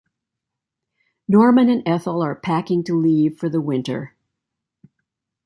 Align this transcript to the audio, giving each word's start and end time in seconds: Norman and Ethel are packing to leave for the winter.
Norman 1.27 1.69
and 1.69 1.83
Ethel 1.87 2.23
are 2.23 2.33
packing 2.33 2.83
to 2.85 2.97
leave 2.97 3.37
for 3.37 3.49
the 3.49 3.61
winter. 3.61 4.15